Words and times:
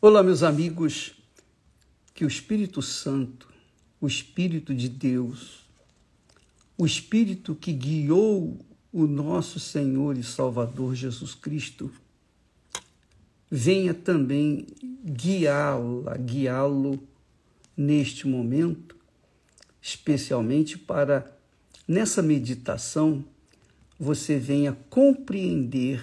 Olá, 0.00 0.22
meus 0.22 0.44
amigos, 0.44 1.10
que 2.14 2.24
o 2.24 2.28
Espírito 2.28 2.80
Santo, 2.80 3.48
o 4.00 4.06
Espírito 4.06 4.72
de 4.72 4.88
Deus, 4.88 5.64
o 6.76 6.86
Espírito 6.86 7.52
que 7.52 7.72
guiou 7.72 8.64
o 8.92 9.08
nosso 9.08 9.58
Senhor 9.58 10.16
e 10.16 10.22
Salvador 10.22 10.94
Jesus 10.94 11.34
Cristo, 11.34 11.90
venha 13.50 13.92
também 13.92 14.68
guiá-la, 15.04 16.16
guiá-lo 16.16 17.02
neste 17.76 18.24
momento, 18.24 18.94
especialmente 19.82 20.78
para, 20.78 21.28
nessa 21.88 22.22
meditação, 22.22 23.24
você 23.98 24.38
venha 24.38 24.78
compreender 24.88 26.00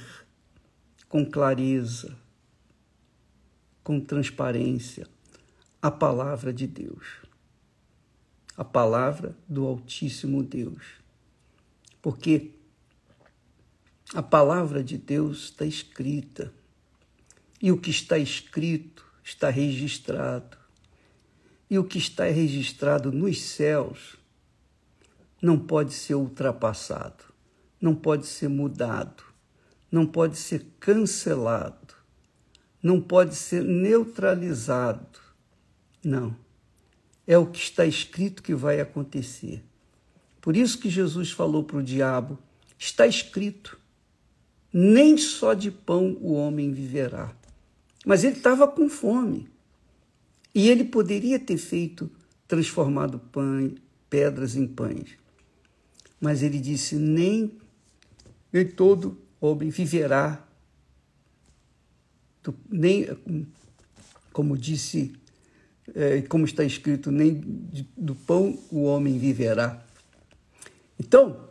com 1.07 1.25
clareza, 1.25 2.24
com 3.85 3.99
transparência, 3.99 5.07
a 5.79 5.91
palavra 5.91 6.51
de 6.51 6.65
Deus, 6.65 7.05
a 8.57 8.65
palavra 8.65 9.37
do 9.47 9.63
Altíssimo 9.63 10.41
Deus. 10.41 10.81
Porque 12.01 12.55
a 14.11 14.23
palavra 14.23 14.83
de 14.83 14.97
Deus 14.97 15.43
está 15.43 15.67
escrita 15.67 16.51
e 17.61 17.71
o 17.71 17.77
que 17.77 17.91
está 17.91 18.17
escrito 18.17 19.05
está 19.23 19.51
registrado. 19.51 20.57
E 21.69 21.77
o 21.77 21.83
que 21.83 21.99
está 21.99 22.25
registrado 22.25 23.11
nos 23.11 23.39
céus 23.39 24.15
não 25.39 25.59
pode 25.59 25.93
ser 25.93 26.15
ultrapassado, 26.15 27.23
não 27.79 27.93
pode 27.93 28.25
ser 28.25 28.47
mudado, 28.47 29.23
não 29.91 30.07
pode 30.07 30.37
ser 30.37 30.65
cancelado 30.79 31.94
não 32.85 33.01
pode 33.01 33.35
ser 33.35 33.63
neutralizado. 33.63 35.19
Não. 36.03 36.37
É 37.25 37.35
o 37.35 37.47
que 37.47 37.57
está 37.57 37.83
escrito 37.83 38.43
que 38.43 38.53
vai 38.53 38.79
acontecer. 38.79 39.63
Por 40.39 40.55
isso 40.55 40.77
que 40.77 40.87
Jesus 40.87 41.31
falou 41.31 41.63
para 41.63 41.77
o 41.77 41.83
diabo: 41.83 42.37
está 42.77 43.07
escrito, 43.07 43.79
nem 44.71 45.17
só 45.17 45.55
de 45.55 45.71
pão 45.71 46.15
o 46.21 46.33
homem 46.33 46.71
viverá. 46.71 47.35
Mas 48.05 48.23
ele 48.23 48.37
estava 48.37 48.67
com 48.67 48.87
fome. 48.87 49.49
E 50.53 50.69
ele 50.69 50.83
poderia 50.83 51.39
ter 51.39 51.57
feito, 51.57 52.07
transformado 52.47 53.17
pães, 53.17 53.73
pedras 54.07 54.55
em 54.55 54.67
pães. 54.67 55.17
Mas 56.21 56.43
ele 56.43 56.59
disse: 56.59 56.97
nem, 56.97 57.51
nem 58.53 58.63
todo 58.63 59.17
homem 59.41 59.71
viverá 59.71 60.45
nem, 62.69 63.07
como 64.33 64.57
disse, 64.57 65.13
é, 65.93 66.21
como 66.23 66.45
está 66.45 66.63
escrito, 66.63 67.11
nem 67.11 67.41
do 67.95 68.15
pão 68.15 68.59
o 68.71 68.83
homem 68.83 69.17
viverá. 69.17 69.83
Então, 70.99 71.49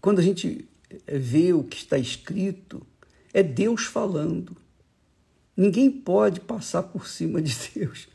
quando 0.00 0.18
a 0.18 0.22
gente 0.22 0.68
vê 1.06 1.52
o 1.52 1.62
que 1.62 1.76
está 1.76 1.98
escrito, 1.98 2.86
é 3.32 3.42
Deus 3.42 3.84
falando. 3.84 4.56
Ninguém 5.56 5.90
pode 5.90 6.40
passar 6.40 6.82
por 6.84 7.06
cima 7.06 7.42
de 7.42 7.54
Deus. 7.74 8.08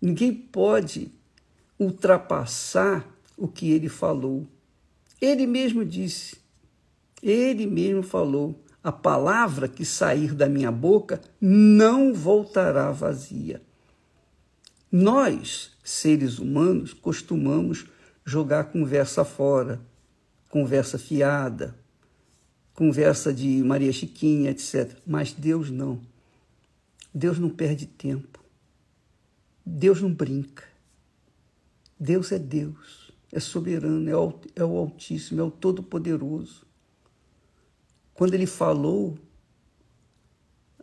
Ninguém 0.00 0.32
pode 0.32 1.10
ultrapassar 1.78 3.08
o 3.36 3.48
que 3.48 3.70
ele 3.70 3.88
falou. 3.88 4.46
Ele 5.20 5.46
mesmo 5.46 5.84
disse, 5.84 6.36
ele 7.22 7.66
mesmo 7.66 8.02
falou: 8.02 8.60
a 8.82 8.90
palavra 8.90 9.68
que 9.68 9.84
sair 9.84 10.34
da 10.34 10.48
minha 10.48 10.72
boca 10.72 11.20
não 11.40 12.12
voltará 12.12 12.90
vazia. 12.90 13.62
Nós, 14.90 15.70
seres 15.82 16.38
humanos, 16.38 16.92
costumamos 16.92 17.86
jogar 18.24 18.64
conversa 18.64 19.24
fora, 19.24 19.80
conversa 20.48 20.98
fiada, 20.98 21.74
conversa 22.74 23.32
de 23.32 23.62
Maria 23.62 23.92
Chiquinha, 23.92 24.50
etc. 24.50 24.98
Mas 25.06 25.32
Deus 25.32 25.70
não. 25.70 26.00
Deus 27.14 27.38
não 27.38 27.50
perde 27.50 27.86
tempo. 27.86 28.42
Deus 29.64 30.02
não 30.02 30.12
brinca. 30.12 30.64
Deus 31.98 32.32
é 32.32 32.38
Deus, 32.38 33.12
é 33.30 33.38
soberano, 33.38 34.10
é 34.10 34.16
o, 34.16 34.34
é 34.56 34.64
o 34.64 34.76
Altíssimo, 34.76 35.40
é 35.40 35.44
o 35.44 35.52
Todo-Poderoso. 35.52 36.66
Quando 38.22 38.34
ele 38.34 38.46
falou, 38.46 39.18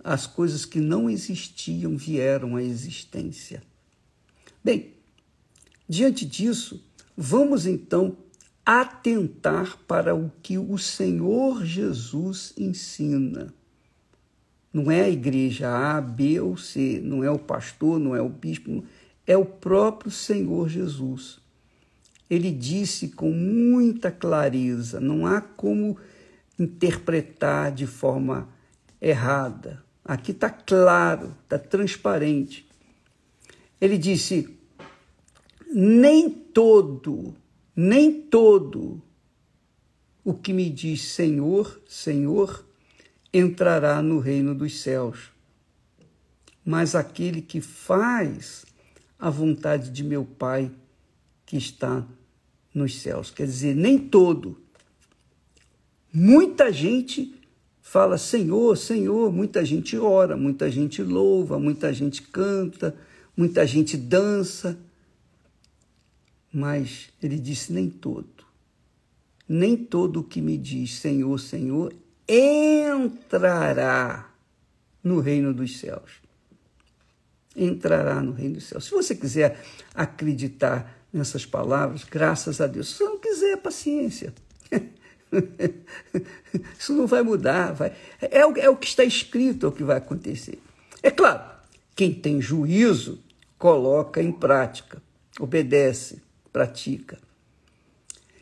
as 0.03 0.27
coisas 0.27 0.65
que 0.65 0.81
não 0.81 1.09
existiam 1.09 1.95
vieram 1.95 2.57
à 2.57 2.61
existência. 2.61 3.63
Bem, 4.61 4.95
diante 5.87 6.25
disso, 6.25 6.83
vamos 7.15 7.65
então 7.65 8.17
atentar 8.65 9.77
para 9.87 10.13
o 10.13 10.29
que 10.43 10.57
o 10.57 10.77
Senhor 10.77 11.63
Jesus 11.63 12.51
ensina. 12.57 13.53
Não 14.73 14.91
é 14.91 15.03
a 15.03 15.09
igreja 15.09 15.69
A, 15.69 16.01
B 16.01 16.41
ou 16.41 16.57
C, 16.57 16.99
não 17.01 17.23
é 17.23 17.31
o 17.31 17.39
pastor, 17.39 18.01
não 18.01 18.13
é 18.13 18.21
o 18.21 18.27
bispo, 18.27 18.83
é 19.25 19.37
o 19.37 19.45
próprio 19.45 20.11
Senhor 20.11 20.67
Jesus. 20.67 21.39
Ele 22.29 22.51
disse 22.51 23.07
com 23.07 23.31
muita 23.31 24.11
clareza: 24.11 24.99
não 24.99 25.25
há 25.25 25.39
como 25.39 25.97
interpretar 26.59 27.71
de 27.71 27.87
forma 27.87 28.49
errada. 29.01 29.83
Aqui 30.03 30.31
está 30.31 30.49
claro, 30.49 31.35
está 31.43 31.57
transparente. 31.57 32.67
Ele 33.79 33.97
disse: 33.97 34.57
nem 35.73 36.29
todo, 36.29 37.33
nem 37.75 38.21
todo 38.21 39.01
o 40.23 40.33
que 40.33 40.51
me 40.51 40.69
diz 40.69 41.01
Senhor, 41.01 41.81
Senhor, 41.87 42.65
entrará 43.33 44.01
no 44.01 44.19
reino 44.19 44.53
dos 44.53 44.81
céus, 44.81 45.31
mas 46.65 46.93
aquele 46.93 47.41
que 47.41 47.61
faz 47.61 48.65
a 49.17 49.29
vontade 49.29 49.91
de 49.91 50.03
meu 50.03 50.25
Pai 50.25 50.71
que 51.45 51.57
está 51.57 52.05
nos 52.73 52.99
céus. 52.99 53.31
Quer 53.31 53.45
dizer, 53.45 53.75
nem 53.75 53.97
todo 53.97 54.68
Muita 56.11 56.71
gente 56.71 57.35
fala 57.81 58.17
Senhor, 58.17 58.75
Senhor, 58.77 59.31
muita 59.31 59.63
gente 59.63 59.97
ora, 59.97 60.35
muita 60.35 60.71
gente 60.71 61.03
louva, 61.03 61.59
muita 61.59 61.93
gente 61.93 62.23
canta, 62.23 62.95
muita 63.35 63.65
gente 63.65 63.95
dança. 63.95 64.77
Mas 66.51 67.09
ele 67.21 67.37
disse: 67.37 67.71
nem 67.71 67.89
todo. 67.89 68.27
Nem 69.47 69.75
todo 69.75 70.19
o 70.19 70.23
que 70.23 70.41
me 70.41 70.57
diz 70.57 70.99
Senhor, 70.99 71.39
Senhor 71.39 71.93
entrará 72.27 74.31
no 75.03 75.19
reino 75.19 75.53
dos 75.53 75.79
céus. 75.79 76.21
Entrará 77.55 78.21
no 78.21 78.31
reino 78.31 78.55
dos 78.55 78.65
céus. 78.65 78.85
Se 78.85 78.91
você 78.91 79.15
quiser 79.15 79.63
acreditar 79.95 80.95
nessas 81.11 81.45
palavras, 81.45 82.03
graças 82.03 82.61
a 82.61 82.67
Deus. 82.67 82.95
Se 82.95 83.03
não 83.03 83.17
quiser, 83.17 83.57
paciência. 83.57 84.33
Isso 86.77 86.93
não 86.93 87.07
vai 87.07 87.21
mudar. 87.21 87.73
Vai. 87.73 87.93
É, 88.21 88.45
o, 88.45 88.57
é 88.57 88.69
o 88.69 88.75
que 88.75 88.87
está 88.87 89.03
escrito, 89.03 89.65
é 89.65 89.69
o 89.69 89.71
que 89.71 89.83
vai 89.83 89.97
acontecer. 89.97 90.59
É 91.01 91.11
claro, 91.11 91.41
quem 91.95 92.13
tem 92.13 92.41
juízo 92.41 93.19
coloca 93.57 94.21
em 94.21 94.31
prática, 94.31 95.01
obedece, 95.39 96.21
pratica. 96.51 97.19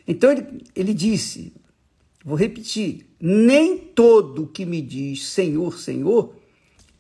Então 0.08 0.32
ele, 0.32 0.64
ele 0.76 0.94
disse, 0.94 1.54
vou 2.24 2.38
repetir: 2.38 3.06
nem 3.20 3.78
todo 3.78 4.48
que 4.48 4.66
me 4.66 4.82
diz 4.82 5.28
Senhor, 5.28 5.78
Senhor 5.78 6.36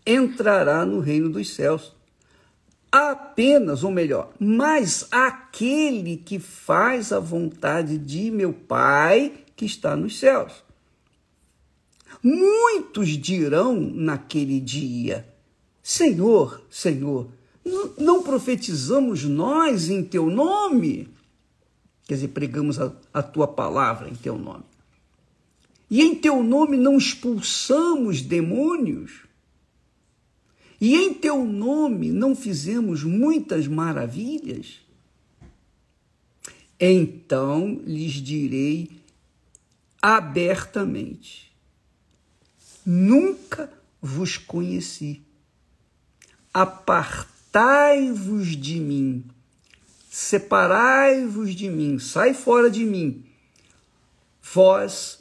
entrará 0.06 0.86
no 0.86 1.00
reino 1.00 1.30
dos 1.30 1.54
céus. 1.54 1.96
Apenas, 2.90 3.84
ou 3.84 3.92
melhor, 3.92 4.34
mas 4.40 5.08
aquele 5.12 6.16
que 6.18 6.40
faz 6.40 7.12
a 7.12 7.20
vontade 7.20 7.98
de 7.98 8.32
meu 8.32 8.54
Pai 8.54 9.44
que 9.58 9.66
está 9.66 9.96
nos 9.96 10.18
céus. 10.18 10.64
Muitos 12.24 13.10
dirão 13.10 13.78
naquele 13.82 14.62
dia: 14.62 15.28
Senhor, 15.84 16.62
Senhor, 16.70 17.28
não 17.98 18.24
profetizamos 18.24 19.26
nós 19.26 19.90
em 19.90 20.04
teu 20.04 20.28
nome? 20.28 21.10
Quer 22.08 22.14
dizer, 22.14 22.30
pregamos 22.30 22.80
a, 22.80 22.94
a 23.14 23.22
tua 23.22 23.48
palavra 23.48 24.10
em 24.10 24.16
teu 24.16 24.38
nome. 24.38 24.64
E 25.90 26.02
em 26.02 26.16
teu 26.16 26.42
nome 26.44 26.78
não 26.78 26.98
expulsamos 26.98 28.22
demônios? 28.22 29.24
E 30.80 30.96
em 30.96 31.14
teu 31.14 31.44
nome 31.44 32.12
não 32.12 32.36
fizemos 32.36 33.04
muitas 33.04 33.68
maravilhas? 33.68 34.80
Então 36.80 37.82
lhes 37.86 38.14
direi 38.14 38.97
abertamente: 40.16 41.52
Nunca 42.86 43.70
vos 44.02 44.38
conheci. 44.38 45.22
apartai-vos 46.54 47.36
de 48.56 48.80
mim, 48.80 49.26
separai-vos 50.10 51.54
de 51.54 51.70
mim, 51.70 52.00
sai 52.00 52.34
fora 52.34 52.70
de 52.70 52.86
mim, 52.86 53.26
vós 54.42 55.20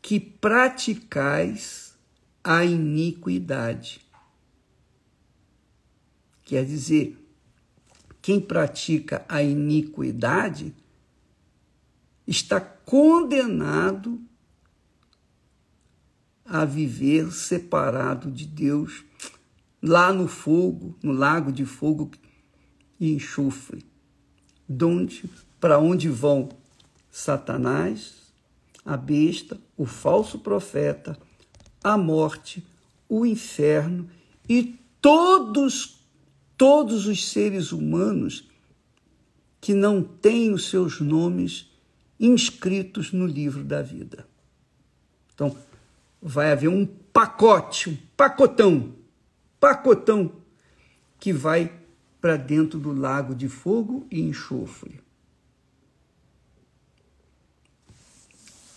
que 0.00 0.20
praticais 0.20 1.92
a 2.42 2.64
iniquidade. 2.64 4.00
Quer 6.44 6.64
dizer, 6.64 7.18
quem 8.22 8.40
pratica 8.40 9.24
a 9.28 9.42
iniquidade 9.42 10.72
está 12.30 12.60
condenado 12.60 14.22
a 16.44 16.64
viver 16.64 17.32
separado 17.32 18.30
de 18.30 18.46
Deus 18.46 19.04
lá 19.82 20.12
no 20.12 20.28
fogo, 20.28 20.96
no 21.02 21.12
lago 21.12 21.50
de 21.50 21.64
fogo 21.64 22.12
e 23.00 23.12
enxofre, 23.12 23.84
donde 24.68 25.28
para 25.58 25.80
onde 25.80 26.08
vão 26.08 26.48
Satanás, 27.10 28.32
a 28.84 28.96
besta, 28.96 29.60
o 29.76 29.84
falso 29.84 30.38
profeta, 30.38 31.18
a 31.82 31.98
morte, 31.98 32.64
o 33.08 33.26
inferno 33.26 34.08
e 34.48 34.78
todos 35.00 35.98
todos 36.56 37.06
os 37.06 37.28
seres 37.28 37.72
humanos 37.72 38.48
que 39.60 39.74
não 39.74 40.02
têm 40.02 40.52
os 40.52 40.68
seus 40.68 41.00
nomes 41.00 41.69
inscritos 42.20 43.12
no 43.12 43.26
livro 43.26 43.64
da 43.64 43.80
vida. 43.80 44.28
Então, 45.34 45.56
vai 46.20 46.52
haver 46.52 46.68
um 46.68 46.84
pacote, 46.84 47.88
um 47.88 47.96
pacotão, 48.14 48.94
pacotão 49.58 50.30
que 51.18 51.32
vai 51.32 51.72
para 52.20 52.36
dentro 52.36 52.78
do 52.78 52.92
lago 52.92 53.34
de 53.34 53.48
fogo 53.48 54.06
e 54.10 54.20
enxofre. 54.20 55.00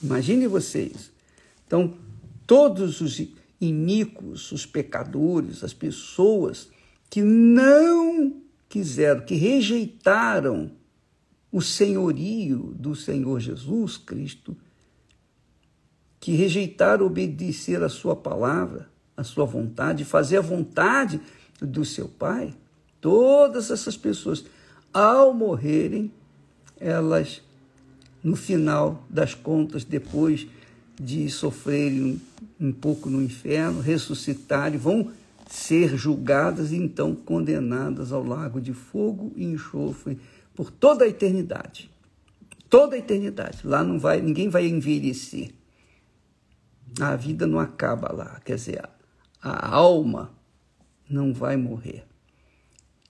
Imagine 0.01 0.47
vocês. 0.47 1.11
Então, 1.67 1.97
todos 2.47 3.01
os 3.01 3.21
iníquos, 3.59 4.51
os 4.51 4.65
pecadores, 4.65 5.63
as 5.63 5.73
pessoas 5.73 6.69
que 7.09 7.21
não 7.21 8.41
quiseram, 8.67 9.25
que 9.25 9.35
rejeitaram 9.35 10.71
o 11.53 11.61
senhorio 11.61 12.73
do 12.75 12.95
Senhor 12.95 13.39
Jesus 13.39 13.95
Cristo, 13.95 14.57
que 16.19 16.31
rejeitaram 16.31 17.05
obedecer 17.05 17.83
a 17.83 17.89
sua 17.89 18.15
palavra, 18.15 18.89
a 19.15 19.23
sua 19.23 19.45
vontade, 19.45 20.03
fazer 20.03 20.37
a 20.37 20.41
vontade 20.41 21.21
do 21.61 21.85
seu 21.85 22.07
Pai, 22.07 22.55
todas 22.99 23.69
essas 23.69 23.95
pessoas, 23.95 24.43
ao 24.91 25.31
morrerem, 25.31 26.11
elas, 26.79 27.39
no 28.23 28.35
final 28.35 29.05
das 29.07 29.35
contas, 29.35 29.83
depois 29.83 30.47
de 30.99 31.29
sofrerem 31.29 32.19
um, 32.59 32.71
pouco 32.71 33.11
no 33.11 33.21
inferno, 33.21 33.79
ressuscitarem, 33.79 34.79
vão 34.79 35.11
ser 35.47 35.95
julgadas 35.97 36.71
e 36.71 36.77
então 36.77 37.13
condenadas 37.13 38.11
ao 38.11 38.23
lago 38.23 38.59
de 38.59 38.73
fogo 38.73 39.31
e 39.35 39.43
enxofre 39.43 40.17
por 40.55 40.71
toda 40.71 41.05
a 41.05 41.07
eternidade. 41.07 41.89
Toda 42.69 42.95
a 42.95 42.99
eternidade. 42.99 43.65
Lá 43.65 43.83
não 43.83 43.99
vai, 43.99 44.21
ninguém 44.21 44.49
vai 44.49 44.67
envelhecer. 44.67 45.53
A 46.99 47.15
vida 47.15 47.47
não 47.47 47.59
acaba 47.59 48.11
lá, 48.13 48.39
quer 48.41 48.55
dizer, 48.55 48.83
a, 48.83 48.89
a 49.41 49.75
alma 49.75 50.31
não 51.09 51.33
vai 51.33 51.57
morrer. 51.57 52.05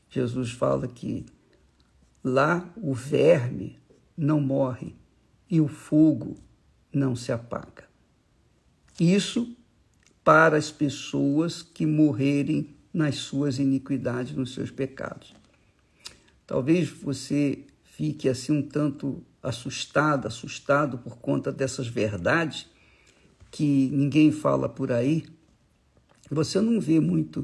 Jesus 0.10 0.52
fala 0.52 0.88
que 0.88 1.26
lá 2.24 2.72
o 2.78 2.94
verme 2.94 3.80
não 4.16 4.40
morre 4.40 4.96
e 5.50 5.60
o 5.60 5.68
fogo 5.68 6.36
não 6.94 7.16
se 7.16 7.32
apaga. 7.32 7.84
Isso 9.00 9.56
para 10.24 10.56
as 10.58 10.72
pessoas 10.72 11.62
que 11.62 11.86
morrerem 11.86 12.76
nas 12.94 13.16
suas 13.16 13.60
iniquidades, 13.60 14.36
nos 14.36 14.54
seus 14.54 14.72
pecados. 14.72 15.34
Talvez 16.54 16.88
você 16.88 17.66
fique 17.84 18.30
assim 18.30 18.52
um 18.52 18.62
tanto 18.62 19.24
assustado, 19.42 20.28
assustado 20.28 21.00
por 21.00 21.18
conta 21.18 21.52
dessas 21.52 21.88
verdades 21.88 22.68
que 23.50 23.90
ninguém 23.90 24.32
fala 24.32 24.70
por 24.70 24.92
aí. 24.92 25.26
Você 26.30 26.62
não 26.62 26.80
vê 26.80 27.00
muito, 27.00 27.44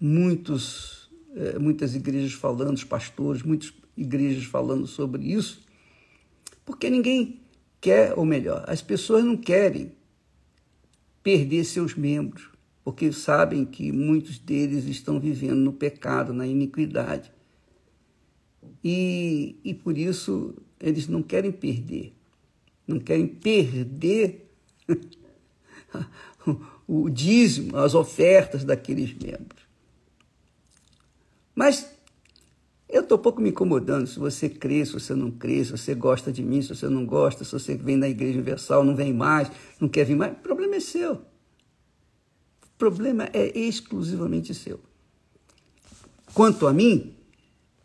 muitos, 0.00 1.10
eh, 1.36 1.58
muitas 1.58 1.94
igrejas 1.94 2.32
falando, 2.32 2.74
os 2.74 2.84
pastores, 2.84 3.42
muitas 3.42 3.70
igrejas 3.94 4.44
falando 4.44 4.86
sobre 4.86 5.30
isso, 5.30 5.60
porque 6.64 6.88
ninguém 6.88 7.42
quer, 7.82 8.14
ou 8.16 8.24
melhor, 8.24 8.64
as 8.66 8.80
pessoas 8.80 9.22
não 9.22 9.36
querem 9.36 9.92
perder 11.22 11.64
seus 11.64 11.94
membros, 11.94 12.48
porque 12.82 13.12
sabem 13.12 13.66
que 13.66 13.92
muitos 13.92 14.38
deles 14.38 14.86
estão 14.86 15.20
vivendo 15.20 15.58
no 15.58 15.74
pecado, 15.74 16.32
na 16.32 16.46
iniquidade. 16.46 17.36
E, 18.82 19.56
e 19.64 19.74
por 19.74 19.96
isso 19.96 20.54
eles 20.80 21.08
não 21.08 21.22
querem 21.22 21.52
perder, 21.52 22.12
não 22.86 22.98
querem 22.98 23.26
perder 23.26 24.48
o 26.86 27.10
dízimo, 27.10 27.76
as 27.76 27.94
ofertas 27.94 28.64
daqueles 28.64 29.12
membros. 29.14 29.66
Mas 31.54 31.90
eu 32.88 33.02
estou 33.02 33.18
pouco 33.18 33.40
me 33.40 33.50
incomodando 33.50 34.06
se 34.06 34.18
você 34.18 34.48
crê, 34.48 34.84
se 34.86 34.92
você 34.92 35.14
não 35.14 35.30
crê, 35.30 35.62
se 35.64 35.72
você 35.72 35.94
gosta 35.94 36.32
de 36.32 36.42
mim, 36.42 36.62
se 36.62 36.68
você 36.68 36.88
não 36.88 37.04
gosta, 37.04 37.44
se 37.44 37.52
você 37.52 37.74
vem 37.74 37.96
na 37.96 38.08
Igreja 38.08 38.34
Universal, 38.34 38.84
não 38.84 38.96
vem 38.96 39.12
mais, 39.12 39.50
não 39.78 39.88
quer 39.88 40.04
vir 40.04 40.16
mais. 40.16 40.32
O 40.32 40.36
problema 40.36 40.76
é 40.76 40.80
seu. 40.80 41.14
O 41.14 42.78
problema 42.78 43.28
é 43.32 43.58
exclusivamente 43.58 44.54
seu. 44.54 44.80
Quanto 46.32 46.66
a 46.66 46.72
mim, 46.72 47.14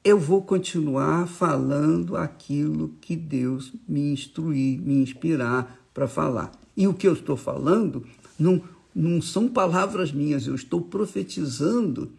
eu 0.04 0.20
vou 0.20 0.42
continuar 0.42 1.28
falando 1.28 2.18
aquilo 2.18 2.90
que 3.00 3.16
Deus 3.16 3.72
me 3.88 4.12
instruir, 4.12 4.82
me 4.82 4.96
inspirar 4.96 5.80
para 5.94 6.08
falar. 6.08 6.52
E 6.76 6.88
o 6.88 6.94
que 6.94 7.08
eu 7.08 7.14
estou 7.14 7.38
falando 7.38 8.06
não, 8.38 8.62
não 8.94 9.22
são 9.22 9.48
palavras 9.48 10.12
minhas, 10.12 10.46
eu 10.46 10.56
estou 10.56 10.82
profetizando 10.82 12.12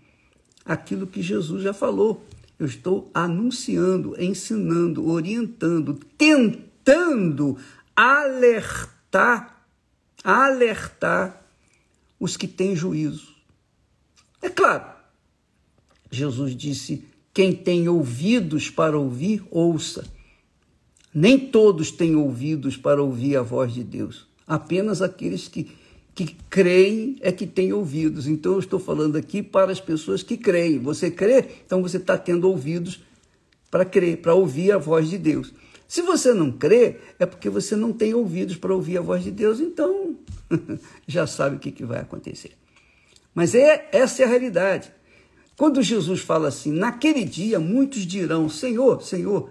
aquilo 0.65 1.07
que 1.07 1.21
Jesus 1.21 1.63
já 1.63 1.75
falou. 1.75 2.25
Eu 2.59 2.67
estou 2.67 3.11
anunciando, 3.13 4.15
ensinando, 4.19 5.07
orientando, 5.07 6.01
tentando 6.17 7.59
alertar, 7.95 9.67
alertar 10.23 11.45
os 12.19 12.37
que 12.37 12.49
têm 12.49 12.75
juízo. 12.75 13.35
É 14.41 14.49
claro, 14.49 14.87
Jesus 16.11 16.57
disse: 16.57 17.05
quem 17.35 17.53
tem 17.53 17.89
ouvidos 17.89 18.71
para 18.71 18.99
ouvir, 18.99 19.43
ouça. 19.51 20.05
Nem 21.13 21.39
todos 21.39 21.91
têm 21.91 22.17
ouvidos 22.17 22.77
para 22.77 23.03
ouvir 23.03 23.37
a 23.37 23.43
voz 23.43 23.75
de 23.75 23.85
Deus. 23.85 24.27
Apenas 24.47 25.03
aqueles 25.03 25.49
que 25.49 25.71
que 26.15 26.37
creem 26.49 27.17
é 27.21 27.33
que 27.33 27.47
têm 27.47 27.73
ouvidos. 27.73 28.29
Então 28.29 28.53
eu 28.53 28.59
estou 28.61 28.79
falando 28.79 29.17
aqui 29.17 29.43
para 29.43 29.73
as 29.73 29.81
pessoas 29.81 30.23
que 30.23 30.37
creem. 30.37 30.79
Você 30.79 31.11
crê, 31.11 31.45
então 31.67 31.83
você 31.83 31.97
está 31.97 32.17
tendo 32.17 32.49
ouvidos 32.49 33.01
para 33.71 33.85
crer, 33.85 34.19
para 34.19 34.35
ouvir 34.35 34.71
a 34.71 34.79
voz 34.79 35.11
de 35.11 35.19
Deus. 35.19 35.53
Se 35.89 36.03
você 36.03 36.33
não 36.33 36.53
crê, 36.53 36.99
é 37.19 37.27
porque 37.27 37.51
você 37.51 37.75
não 37.75 37.93
tem 37.93 38.15
ouvidos 38.15 38.57
para 38.57 38.73
ouvir 38.73 38.99
a 38.99 39.01
voz 39.01 39.25
de 39.25 39.31
Deus, 39.31 39.61
então 39.61 40.17
já 41.07 41.27
sabe 41.27 41.57
o 41.57 41.59
que, 41.59 41.73
que 41.73 41.85
vai 41.85 42.01
acontecer. 42.01 42.53
Mas 43.35 43.55
é 43.55 43.89
essa 43.93 44.23
é 44.23 44.25
a 44.25 44.29
realidade. 44.29 44.93
Quando 45.57 45.83
Jesus 45.83 46.21
fala 46.21 46.49
assim, 46.49 46.73
naquele 46.73 47.25
dia 47.25 47.61
muitos 47.61 48.07
dirão: 48.07 48.49
Senhor, 48.49 49.03
Senhor, 49.03 49.51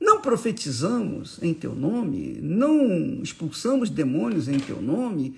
não 0.00 0.20
profetizamos 0.20 1.38
em 1.42 1.54
teu 1.54 1.74
nome, 1.74 2.38
não 2.42 3.22
expulsamos 3.22 3.88
demônios 3.88 4.48
em 4.48 4.58
teu 4.58 4.82
nome, 4.82 5.36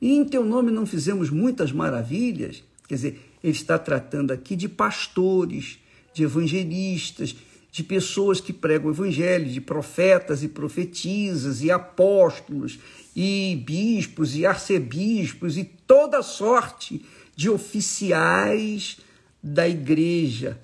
e 0.00 0.12
em 0.12 0.24
teu 0.24 0.44
nome 0.44 0.70
não 0.70 0.86
fizemos 0.86 1.30
muitas 1.30 1.72
maravilhas. 1.72 2.62
Quer 2.86 2.94
dizer, 2.94 3.20
ele 3.42 3.52
está 3.52 3.78
tratando 3.78 4.30
aqui 4.30 4.54
de 4.54 4.68
pastores, 4.68 5.78
de 6.12 6.22
evangelistas, 6.22 7.34
de 7.72 7.82
pessoas 7.82 8.40
que 8.40 8.52
pregam 8.52 8.88
o 8.88 8.94
evangelho, 8.94 9.50
de 9.50 9.60
profetas 9.60 10.44
e 10.44 10.48
profetisas, 10.48 11.60
e 11.60 11.70
apóstolos, 11.70 12.78
e 13.16 13.60
bispos, 13.66 14.36
e 14.36 14.46
arcebispos, 14.46 15.56
e 15.56 15.64
toda 15.64 16.22
sorte 16.22 17.04
de 17.34 17.50
oficiais 17.50 18.98
da 19.42 19.68
igreja 19.68 20.60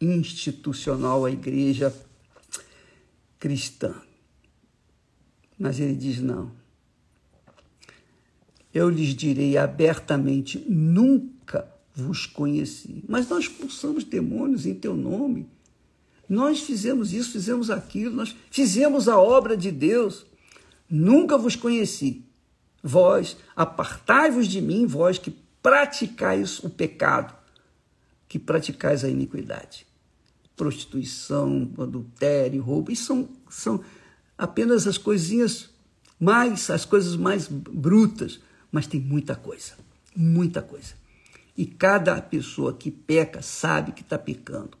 institucional, 0.00 1.24
a 1.24 1.30
igreja 1.30 1.94
cristã. 3.38 3.94
Mas 5.58 5.78
ele 5.78 5.94
diz: 5.94 6.20
não. 6.20 6.52
Eu 8.72 8.88
lhes 8.88 9.14
direi 9.14 9.56
abertamente: 9.56 10.64
nunca 10.68 11.70
vos 11.94 12.26
conheci. 12.26 13.04
Mas 13.08 13.28
nós 13.28 13.44
expulsamos 13.44 14.04
demônios 14.04 14.66
em 14.66 14.74
teu 14.74 14.96
nome. 14.96 15.46
Nós 16.28 16.60
fizemos 16.60 17.12
isso, 17.12 17.32
fizemos 17.32 17.70
aquilo, 17.70 18.14
nós 18.14 18.36
fizemos 18.50 19.08
a 19.08 19.18
obra 19.18 19.56
de 19.56 19.70
Deus. 19.70 20.24
Nunca 20.88 21.36
vos 21.36 21.56
conheci. 21.56 22.24
Vós, 22.82 23.36
apartai-vos 23.54 24.48
de 24.48 24.60
mim, 24.60 24.86
vós 24.86 25.18
que 25.18 25.34
praticais 25.62 26.58
o 26.60 26.70
pecado, 26.70 27.34
que 28.28 28.38
praticais 28.38 29.04
a 29.04 29.08
iniquidade. 29.08 29.86
Prostituição, 30.56 31.70
adultério, 31.78 32.62
roubo, 32.62 32.92
isso 32.92 33.06
são, 33.06 33.28
são 33.48 33.84
apenas 34.36 34.86
as 34.86 34.98
coisinhas 34.98 35.70
mais, 36.18 36.70
as 36.70 36.84
coisas 36.84 37.16
mais 37.16 37.48
brutas, 37.48 38.40
mas 38.70 38.86
tem 38.86 39.00
muita 39.00 39.34
coisa, 39.34 39.72
muita 40.14 40.60
coisa. 40.62 40.94
E 41.56 41.66
cada 41.66 42.20
pessoa 42.20 42.74
que 42.74 42.90
peca 42.90 43.42
sabe 43.42 43.92
que 43.92 44.02
está 44.02 44.18
pecando. 44.18 44.78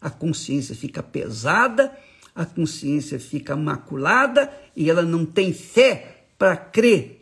A 0.00 0.10
consciência 0.10 0.74
fica 0.74 1.02
pesada, 1.02 1.96
a 2.34 2.44
consciência 2.44 3.18
fica 3.18 3.56
maculada 3.56 4.52
e 4.74 4.88
ela 4.88 5.02
não 5.02 5.24
tem 5.24 5.52
fé 5.52 6.26
para 6.38 6.56
crer, 6.56 7.21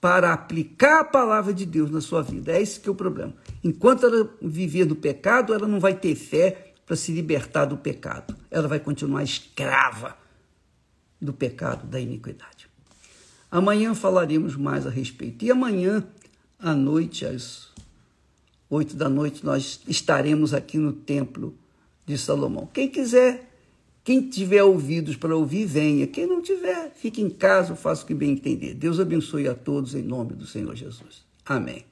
para 0.00 0.32
aplicar 0.32 1.00
a 1.00 1.04
palavra 1.04 1.52
de 1.52 1.66
Deus 1.66 1.90
na 1.90 2.00
sua 2.00 2.22
vida. 2.22 2.52
É 2.52 2.62
esse 2.62 2.80
que 2.80 2.88
é 2.88 2.92
o 2.92 2.94
problema. 2.94 3.34
Enquanto 3.62 4.06
ela 4.06 4.34
viver 4.40 4.86
no 4.86 4.96
pecado, 4.96 5.52
ela 5.52 5.68
não 5.68 5.78
vai 5.78 5.94
ter 5.94 6.14
fé 6.14 6.72
para 6.86 6.96
se 6.96 7.12
libertar 7.12 7.66
do 7.66 7.76
pecado. 7.76 8.34
Ela 8.50 8.66
vai 8.66 8.80
continuar 8.80 9.22
escrava 9.22 10.16
do 11.20 11.32
pecado, 11.32 11.86
da 11.86 12.00
iniquidade. 12.00 12.68
Amanhã 13.50 13.94
falaremos 13.94 14.56
mais 14.56 14.86
a 14.86 14.90
respeito. 14.90 15.44
E 15.44 15.50
amanhã, 15.50 16.02
à 16.58 16.74
noite, 16.74 17.26
às 17.26 17.68
oito 18.70 18.96
da 18.96 19.08
noite, 19.08 19.44
nós 19.44 19.80
estaremos 19.86 20.54
aqui 20.54 20.78
no 20.78 20.92
templo 20.92 21.54
de 22.06 22.16
Salomão. 22.16 22.66
Quem 22.72 22.88
quiser, 22.88 23.49
quem 24.10 24.22
tiver 24.22 24.64
ouvidos 24.64 25.14
para 25.14 25.36
ouvir, 25.36 25.66
venha. 25.66 26.04
Quem 26.04 26.26
não 26.26 26.42
tiver, 26.42 26.90
fique 26.96 27.22
em 27.22 27.30
casa, 27.30 27.76
faça 27.76 28.02
o 28.02 28.06
que 28.08 28.12
bem 28.12 28.32
entender. 28.32 28.74
Deus 28.74 28.98
abençoe 28.98 29.46
a 29.46 29.54
todos 29.54 29.94
em 29.94 30.02
nome 30.02 30.32
do 30.32 30.48
Senhor 30.48 30.74
Jesus. 30.74 31.24
Amém. 31.46 31.89